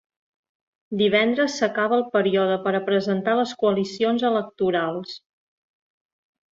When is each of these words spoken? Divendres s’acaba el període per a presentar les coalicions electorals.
Divendres 1.01 1.57
s’acaba 1.59 1.99
el 1.99 2.03
període 2.17 2.57
per 2.65 2.75
a 2.79 2.83
presentar 2.89 3.39
les 3.41 3.55
coalicions 3.63 4.29
electorals. 4.35 5.17